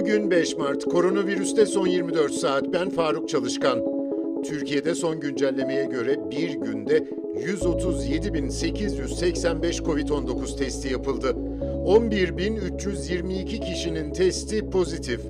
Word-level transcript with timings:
Bugün 0.00 0.30
5 0.30 0.56
Mart, 0.56 0.84
koronavirüste 0.84 1.66
son 1.66 1.86
24 1.86 2.32
saat. 2.32 2.72
Ben 2.72 2.90
Faruk 2.90 3.28
Çalışkan. 3.28 3.84
Türkiye'de 4.44 4.94
son 4.94 5.20
güncellemeye 5.20 5.84
göre 5.84 6.30
bir 6.30 6.50
günde 6.50 6.98
137.885 6.98 9.82
COVID-19 9.82 10.56
testi 10.56 10.92
yapıldı. 10.92 11.36
11.322 11.86 13.44
kişinin 13.44 14.12
testi 14.12 14.70
pozitif. 14.70 15.20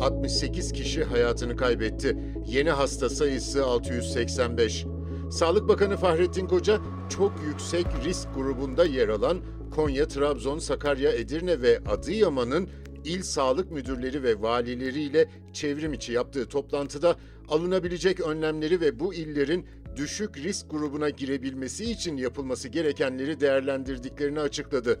68 0.00 0.72
kişi 0.72 1.04
hayatını 1.04 1.56
kaybetti. 1.56 2.18
Yeni 2.46 2.70
hasta 2.70 3.08
sayısı 3.08 3.64
685. 3.64 4.86
Sağlık 5.30 5.68
Bakanı 5.68 5.96
Fahrettin 5.96 6.46
Koca 6.46 6.78
çok 7.16 7.32
yüksek 7.46 7.86
risk 8.04 8.34
grubunda 8.34 8.84
yer 8.84 9.08
alan 9.08 9.38
Konya, 9.74 10.08
Trabzon, 10.08 10.58
Sakarya, 10.58 11.12
Edirne 11.12 11.62
ve 11.62 11.78
Adıyaman'ın 11.86 12.68
il 13.04 13.22
sağlık 13.22 13.70
müdürleri 13.70 14.22
ve 14.22 14.42
valileriyle 14.42 15.28
çevrim 15.52 15.92
içi 15.92 16.12
yaptığı 16.12 16.48
toplantıda 16.48 17.16
alınabilecek 17.48 18.20
önlemleri 18.20 18.80
ve 18.80 19.00
bu 19.00 19.14
illerin 19.14 19.66
düşük 19.96 20.36
risk 20.36 20.70
grubuna 20.70 21.10
girebilmesi 21.10 21.90
için 21.90 22.16
yapılması 22.16 22.68
gerekenleri 22.68 23.40
değerlendirdiklerini 23.40 24.40
açıkladı. 24.40 25.00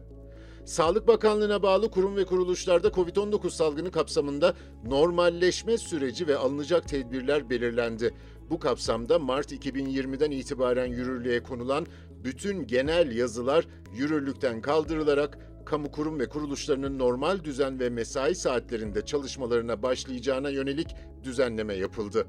Sağlık 0.64 1.08
Bakanlığı'na 1.08 1.62
bağlı 1.62 1.90
kurum 1.90 2.16
ve 2.16 2.24
kuruluşlarda 2.24 2.88
COVID-19 2.88 3.50
salgını 3.50 3.90
kapsamında 3.90 4.54
normalleşme 4.84 5.78
süreci 5.78 6.26
ve 6.26 6.36
alınacak 6.36 6.88
tedbirler 6.88 7.50
belirlendi. 7.50 8.14
Bu 8.50 8.58
kapsamda 8.58 9.18
Mart 9.18 9.52
2020'den 9.52 10.30
itibaren 10.30 10.86
yürürlüğe 10.86 11.42
konulan 11.42 11.86
bütün 12.24 12.66
genel 12.66 13.16
yazılar 13.16 13.66
yürürlükten 13.94 14.60
kaldırılarak 14.60 15.38
kamu 15.64 15.90
kurum 15.90 16.20
ve 16.20 16.28
kuruluşlarının 16.28 16.98
normal 16.98 17.44
düzen 17.44 17.80
ve 17.80 17.90
mesai 17.90 18.34
saatlerinde 18.34 19.04
çalışmalarına 19.04 19.82
başlayacağına 19.82 20.50
yönelik 20.50 20.96
düzenleme 21.22 21.74
yapıldı. 21.74 22.26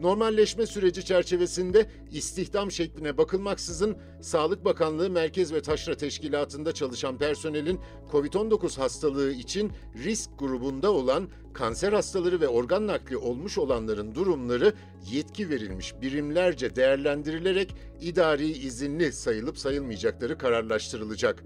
Normalleşme 0.00 0.66
süreci 0.66 1.04
çerçevesinde 1.04 1.86
istihdam 2.12 2.70
şekline 2.70 3.18
bakılmaksızın 3.18 3.96
Sağlık 4.20 4.64
Bakanlığı 4.64 5.10
Merkez 5.10 5.52
ve 5.52 5.62
Taşra 5.62 5.96
Teşkilatı'nda 5.96 6.72
çalışan 6.72 7.18
personelin 7.18 7.80
COVID-19 8.12 8.80
hastalığı 8.80 9.32
için 9.32 9.72
risk 10.04 10.30
grubunda 10.38 10.92
olan 10.92 11.28
kanser 11.54 11.92
hastaları 11.92 12.40
ve 12.40 12.48
organ 12.48 12.86
nakli 12.86 13.16
olmuş 13.16 13.58
olanların 13.58 14.14
durumları 14.14 14.72
yetki 15.10 15.50
verilmiş 15.50 15.94
birimlerce 16.02 16.76
değerlendirilerek 16.76 17.74
idari 18.00 18.46
izinli 18.46 19.12
sayılıp 19.12 19.58
sayılmayacakları 19.58 20.38
kararlaştırılacak. 20.38 21.44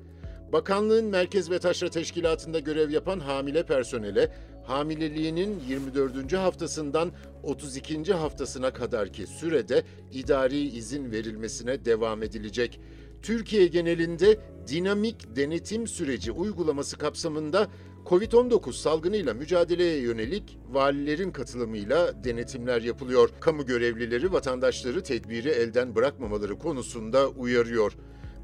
Bakanlığın 0.53 1.05
Merkez 1.05 1.51
ve 1.51 1.59
Taşra 1.59 1.91
Teşkilatı'nda 1.91 2.59
görev 2.59 2.91
yapan 2.91 3.21
hamile 3.21 3.67
personele 3.67 4.33
hamileliğinin 4.65 5.61
24. 5.69 6.33
haftasından 6.33 7.13
32. 7.43 8.13
haftasına 8.13 8.73
kadarki 8.73 9.27
sürede 9.27 9.83
idari 10.13 10.59
izin 10.59 11.13
verilmesine 11.13 11.85
devam 11.85 12.23
edilecek. 12.23 12.81
Türkiye 13.23 13.67
genelinde 13.67 14.41
dinamik 14.69 15.37
denetim 15.37 15.87
süreci 15.87 16.33
uygulaması 16.33 16.99
kapsamında 16.99 17.69
Covid-19 18.07 18.73
salgınıyla 18.73 19.35
mücadeleye 19.35 19.99
yönelik 19.99 20.59
valilerin 20.71 21.31
katılımıyla 21.31 22.25
denetimler 22.25 22.83
yapılıyor. 22.83 23.31
Kamu 23.41 23.67
görevlileri 23.67 24.33
vatandaşları 24.33 25.03
tedbiri 25.03 25.49
elden 25.49 25.95
bırakmamaları 25.95 26.59
konusunda 26.59 27.29
uyarıyor. 27.29 27.97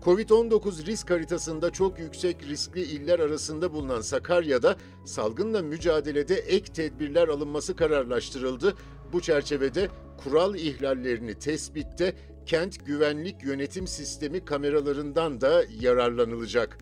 Covid-19 0.05 0.87
risk 0.87 1.11
haritasında 1.11 1.71
çok 1.71 1.99
yüksek 1.99 2.43
riskli 2.43 2.83
iller 2.83 3.19
arasında 3.19 3.73
bulunan 3.73 4.01
Sakarya'da 4.01 4.77
salgınla 5.05 5.63
mücadelede 5.63 6.35
ek 6.35 6.73
tedbirler 6.73 7.29
alınması 7.29 7.77
kararlaştırıldı. 7.77 8.75
Bu 9.13 9.21
çerçevede 9.21 9.89
kural 10.25 10.55
ihlallerini 10.55 11.35
tespitte 11.35 12.15
kent 12.47 12.87
güvenlik 12.87 13.43
yönetim 13.43 13.87
sistemi 13.87 14.45
kameralarından 14.45 15.41
da 15.41 15.63
yararlanılacak. 15.81 16.79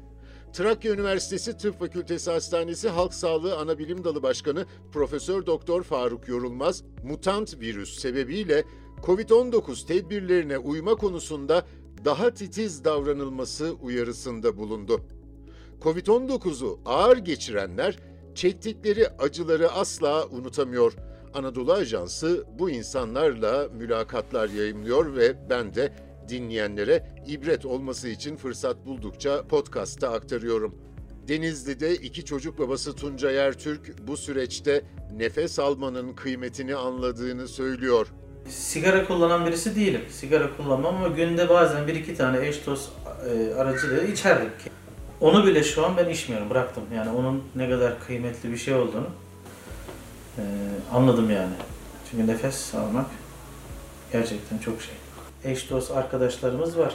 Trakya 0.53 0.95
Üniversitesi 0.95 1.57
Tıp 1.57 1.79
Fakültesi 1.79 2.31
Hastanesi 2.31 2.89
Halk 2.89 3.15
Sağlığı 3.15 3.57
Anabilim 3.59 4.05
Dalı 4.05 4.23
Başkanı 4.23 4.67
Profesör 4.93 5.47
Doktor 5.47 5.83
Faruk 5.83 6.29
Yorulmaz, 6.29 6.85
mutant 7.05 7.61
virüs 7.61 7.99
sebebiyle 7.99 8.65
COVID-19 9.03 9.87
tedbirlerine 9.87 10.59
uyma 10.59 10.95
konusunda 10.95 11.67
daha 12.05 12.35
titiz 12.35 12.85
davranılması 12.85 13.73
uyarısında 13.83 14.57
bulundu. 14.57 15.01
Covid-19'u 15.83 16.81
ağır 16.85 17.17
geçirenler 17.17 17.99
çektikleri 18.35 19.09
acıları 19.09 19.73
asla 19.73 20.27
unutamıyor. 20.27 20.97
Anadolu 21.35 21.73
Ajansı 21.73 22.45
bu 22.59 22.71
insanlarla 22.71 23.69
mülakatlar 23.69 24.49
yayımlıyor 24.49 25.17
ve 25.17 25.51
ben 25.51 25.75
de 25.75 25.93
dinleyenlere 26.29 27.25
ibret 27.27 27.67
olması 27.67 28.09
için 28.09 28.37
fırsat 28.37 28.87
buldukça 28.87 29.43
podcast'ta 29.49 30.13
aktarıyorum. 30.13 30.75
Denizli'de 31.29 31.95
iki 31.95 32.25
çocuk 32.25 32.59
babası 32.59 32.97
Tuncay 32.97 33.37
Ertürk 33.37 34.09
bu 34.09 34.17
süreçte 34.17 34.85
nefes 35.17 35.59
almanın 35.59 36.13
kıymetini 36.15 36.77
anladığını 36.77 37.49
söylüyor. 37.49 38.13
Sigara 38.49 39.07
kullanan 39.07 39.47
birisi 39.47 39.77
değilim. 39.77 40.01
Sigara 40.11 40.57
kullanmam 40.57 40.97
ama 40.97 41.09
günde 41.09 41.49
bazen 41.49 41.87
bir 41.87 41.95
iki 41.95 42.17
tane 42.17 42.47
eş 42.47 42.67
dost 42.67 42.91
e, 43.31 43.55
aracılığıyla 43.55 44.03
içerdik. 44.03 44.51
Onu 45.21 45.47
bile 45.47 45.63
şu 45.65 45.87
an 45.87 45.97
ben 45.97 46.09
içmiyorum, 46.09 46.51
bıraktım. 46.51 46.85
Yani 46.95 47.11
onun 47.11 47.45
ne 47.57 47.71
kadar 47.71 48.01
kıymetli 48.07 48.53
bir 48.53 48.57
şey 48.57 48.75
olduğunu 48.75 49.07
e, 50.39 50.43
anladım 50.93 51.31
yani. 51.31 51.55
Çünkü 52.11 52.27
nefes 52.27 52.75
almak 52.75 53.07
gerçekten 54.13 54.59
çok 54.59 54.75
şey. 54.83 54.95
Eş 55.53 55.71
dost 55.71 55.91
arkadaşlarımız 55.91 56.79
var. 56.79 56.95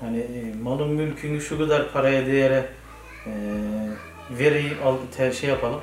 Hani 0.00 0.18
e, 0.18 0.54
malın 0.62 0.88
mülkünü 0.88 1.40
şu 1.40 1.58
kadar 1.58 1.92
paraya 1.92 2.26
değere 2.26 2.68
e, 3.26 3.32
vereyim, 4.30 4.76
al, 4.84 5.32
şey 5.32 5.50
yapalım, 5.50 5.80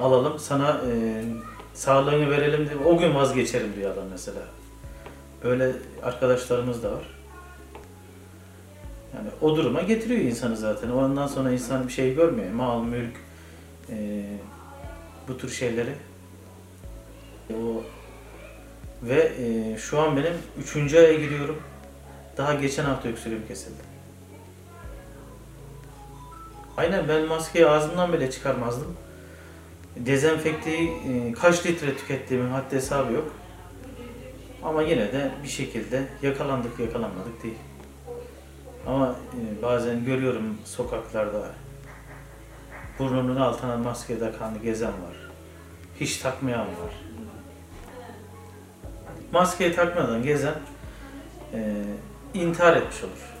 alalım. 0.00 0.38
Sana 0.38 0.80
e, 0.90 1.22
sağlığını 1.74 2.30
verelim 2.30 2.68
diye 2.68 2.78
o 2.78 2.98
gün 2.98 3.14
vazgeçerim 3.14 3.76
diyor 3.76 3.92
adam 3.92 4.04
mesela. 4.10 4.40
Böyle 5.44 5.72
arkadaşlarımız 6.02 6.82
da 6.82 6.92
var. 6.92 7.04
Yani 9.16 9.28
o 9.40 9.56
duruma 9.56 9.82
getiriyor 9.82 10.20
insanı 10.20 10.56
zaten. 10.56 10.90
Ondan 10.90 11.26
sonra 11.26 11.50
insan 11.50 11.88
bir 11.88 11.92
şey 11.92 12.14
görmüyor. 12.14 12.52
Mal, 12.52 12.82
mülk, 12.82 13.16
e, 13.90 14.24
bu 15.28 15.38
tür 15.38 15.50
şeyleri. 15.50 15.94
O 17.50 17.82
ve 19.02 19.32
e, 19.38 19.78
şu 19.78 20.00
an 20.00 20.16
benim 20.16 20.32
üçüncü 20.58 20.98
aya 20.98 21.12
giriyorum. 21.12 21.62
Daha 22.36 22.54
geçen 22.54 22.84
hafta 22.84 23.08
öksürüğüm 23.08 23.46
kesildi. 23.48 23.82
Aynen 26.76 27.08
ben 27.08 27.26
maskeyi 27.26 27.66
ağzımdan 27.66 28.12
bile 28.12 28.30
çıkarmazdım. 28.30 28.96
Dezenfekteyi 30.06 30.90
e, 30.90 31.32
kaç 31.32 31.66
litre 31.66 31.96
tükettiğimin 31.96 32.50
haddi 32.50 32.76
hesabı 32.76 33.12
yok. 33.12 33.34
Ama 34.62 34.82
yine 34.82 35.12
de 35.12 35.30
bir 35.42 35.48
şekilde 35.48 36.06
yakalandık 36.22 36.80
yakalanmadık 36.80 37.42
değil. 37.42 37.58
Ama 38.86 39.08
e, 39.10 39.62
bazen 39.62 40.04
görüyorum 40.04 40.58
sokaklarda 40.64 41.46
burnunun 42.98 43.36
altına 43.36 43.76
maske 43.76 44.18
takan 44.18 44.62
gezen 44.62 44.92
var. 44.92 45.30
Hiç 46.00 46.16
takmayan 46.16 46.66
var. 46.66 46.94
Maskeyi 49.32 49.74
takmadan 49.74 50.22
gezen 50.22 50.54
e, 51.54 51.84
intihar 52.34 52.76
etmiş 52.76 53.04
olur. 53.04 53.39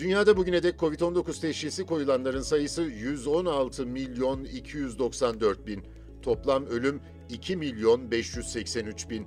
Dünyada 0.00 0.36
bugüne 0.36 0.62
dek 0.62 0.74
COVID-19 0.74 1.40
teşhisi 1.40 1.86
koyulanların 1.86 2.40
sayısı 2.40 2.82
116 2.82 3.86
milyon 3.86 4.44
294 4.44 5.66
bin. 5.66 5.82
Toplam 6.22 6.66
ölüm 6.66 7.00
2 7.28 7.56
milyon 7.56 8.10
583 8.10 9.10
bin. 9.10 9.26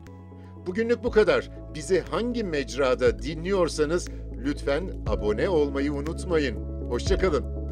Bugünlük 0.67 1.03
bu 1.03 1.11
kadar. 1.11 1.49
Bizi 1.75 1.99
hangi 1.99 2.43
mecrada 2.43 3.19
dinliyorsanız 3.19 4.09
lütfen 4.45 5.03
abone 5.07 5.49
olmayı 5.49 5.93
unutmayın. 5.93 6.55
Hoşçakalın. 6.89 7.62